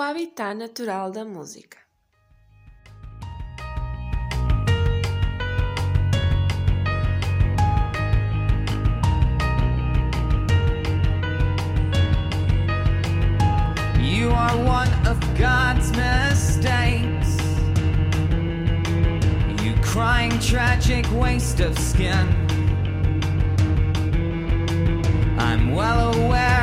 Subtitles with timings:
[0.00, 1.78] habitat natural da música.
[13.98, 17.38] You are one of God's mistakes.
[19.62, 22.26] You crying tragic waste of skin.
[25.38, 26.59] I'm well aware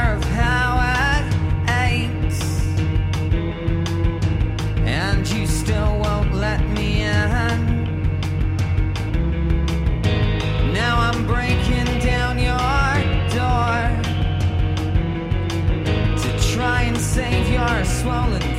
[18.07, 18.56] swollen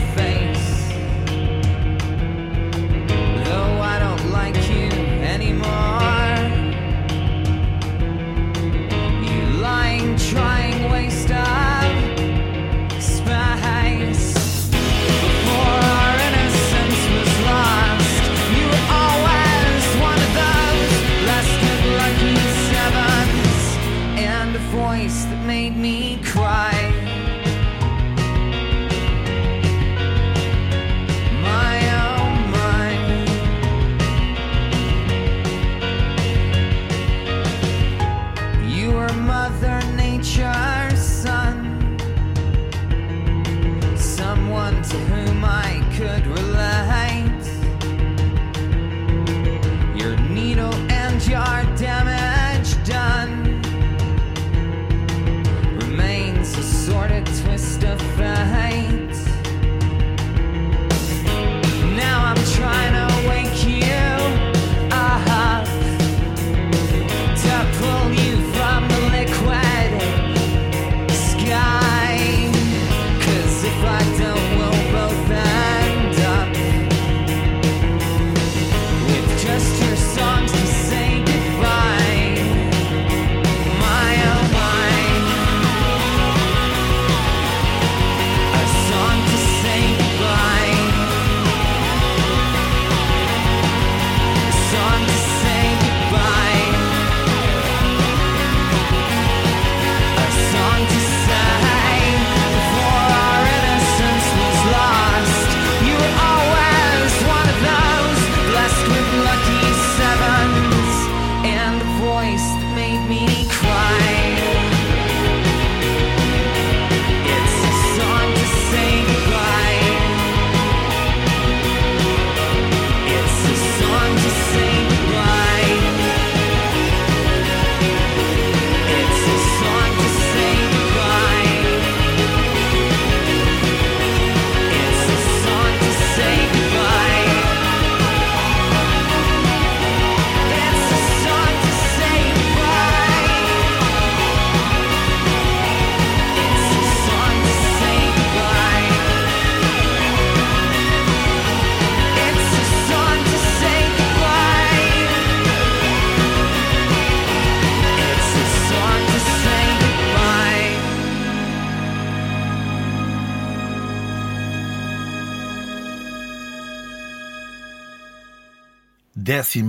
[169.30, 169.60] 11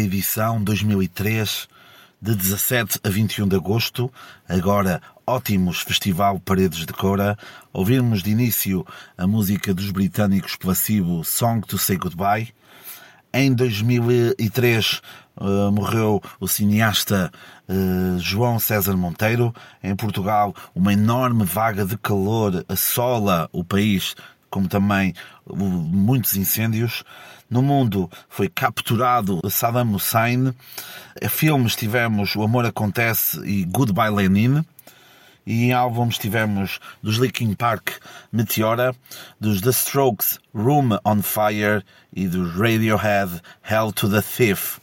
[0.00, 1.68] edição 2003,
[2.20, 4.08] de 17 a 21 de agosto,
[4.48, 7.36] agora ótimos Festival Paredes de Cora,
[7.72, 8.86] Ouvimos de início
[9.18, 12.54] a música dos britânicos Placebo, Song to Say Goodbye.
[13.34, 15.00] Em 2003 uh,
[15.40, 17.32] eh, morreu o cineasta
[17.68, 19.52] uh, João César Monteiro.
[19.82, 24.14] Em Portugal, uma enorme vaga de calor assola o país
[24.52, 25.14] como também
[25.46, 27.02] muitos incêndios.
[27.48, 30.54] No mundo foi capturado Saddam Hussein.
[31.30, 34.62] Filmes tivemos O Amor Acontece e Goodbye Lenin.
[35.46, 37.94] E em álbuns tivemos dos Linkin Park
[38.30, 38.94] Meteora,
[39.40, 41.82] dos The Strokes Room on Fire
[42.14, 44.78] e dos Radiohead Hell to the Thief.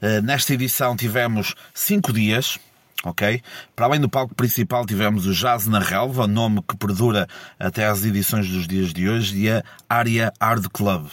[0.00, 2.58] Eh, Nesta edição tivemos cinco dias,
[3.04, 3.42] ok?
[3.74, 7.26] Para além do palco principal tivemos o Jazz na Relva, nome que perdura
[7.58, 11.08] até às edições dos dias de hoje, e a Área Hard Club.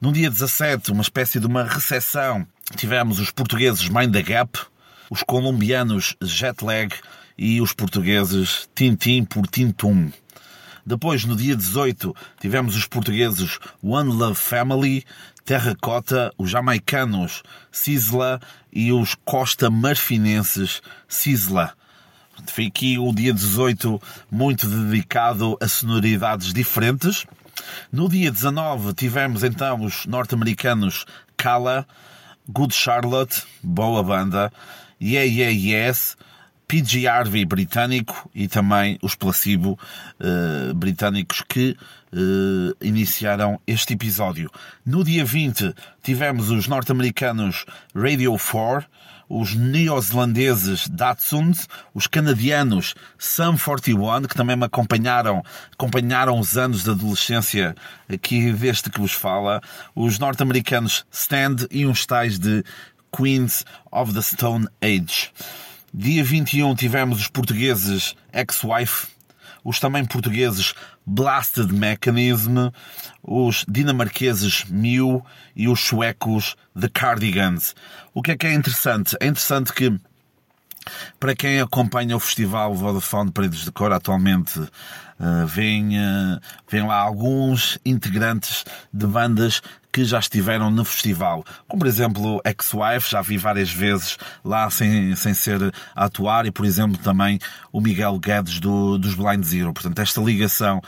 [0.00, 2.46] No dia 17, uma espécie de uma recessão,
[2.76, 4.58] tivemos os portugueses Mind the Gap,
[5.10, 6.94] os colombianos Jetlag
[7.36, 10.10] e os portugueses Tintim por Tintum.
[10.90, 15.04] Depois, no dia 18, tivemos os portugueses One Love Family,
[15.44, 18.40] Terracota, os jamaicanos Sisla
[18.72, 21.74] e os costa marfinenses Sisla.
[22.48, 27.24] Fiquei o dia 18 muito dedicado a sonoridades diferentes.
[27.92, 31.86] No dia 19 tivemos então os norte-americanos Kala,
[32.48, 34.52] Good Charlotte, boa banda,
[35.00, 35.52] Yeah Yeah
[35.86, 36.16] Yes,
[36.70, 39.76] PG Harvey britânico e também os Placebo
[40.20, 41.76] uh, britânicos que
[42.12, 44.48] uh, iniciaram este episódio.
[44.86, 48.88] No dia 20 tivemos os norte-americanos Radio 4,
[49.28, 56.90] os neozelandeses Datsuns, os canadianos Sum 41, que também me acompanharam, acompanharam os anos de
[56.90, 57.74] adolescência
[58.08, 59.60] aqui deste que vos fala,
[59.92, 62.62] os norte-americanos Stand e uns tais de
[63.10, 65.32] Queens of the Stone Age.
[65.92, 69.08] Dia 21 tivemos os portugueses Ex-Wife,
[69.64, 70.72] os também portugueses
[71.04, 72.70] Blasted Mechanism,
[73.20, 77.74] os dinamarqueses Mew e os suecos The Cardigans.
[78.14, 79.16] O que é que é interessante?
[79.18, 79.98] É interessante que
[81.18, 86.96] para quem acompanha o festival Vodafone Paredes de Cor atualmente, uh, vem, uh, vem lá
[86.96, 89.60] alguns integrantes de bandas
[89.92, 91.44] que já estiveram no festival.
[91.66, 96.50] Como, por exemplo, Ex-Wife, já vi várias vezes lá sem, sem ser a atuar, e,
[96.50, 97.38] por exemplo, também
[97.72, 99.72] o Miguel Guedes do, dos Blind Zero.
[99.72, 100.80] Portanto, esta ligação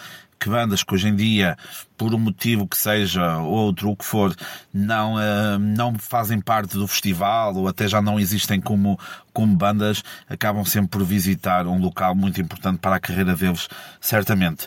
[0.43, 1.56] que bandas que hoje em dia,
[1.96, 4.34] por um motivo que seja outro, o que for,
[4.75, 8.98] não, uh, não fazem parte do festival ou até já não existem como,
[9.32, 13.69] como bandas, acabam sempre por visitar um local muito importante para a carreira deles,
[14.00, 14.66] certamente.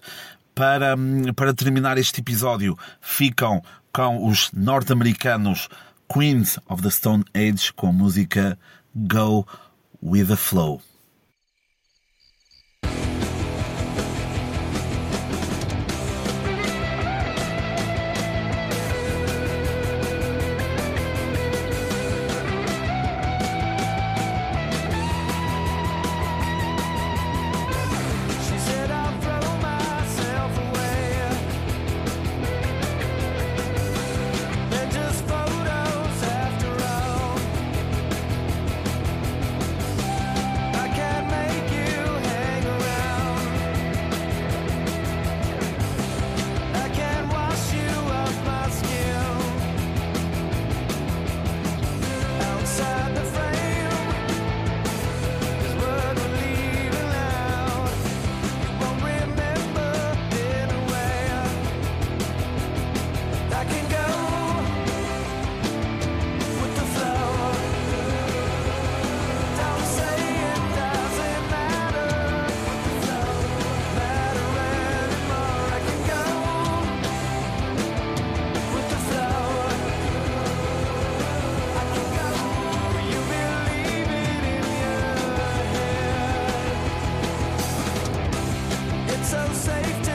[0.56, 0.96] Para,
[1.36, 3.62] para terminar este episódio, ficam
[3.92, 5.68] com os norte-americanos
[6.07, 8.57] Queens of the Stone Age com a música
[8.96, 9.46] Go
[10.02, 10.81] with the Flow.
[89.45, 90.15] fail safe.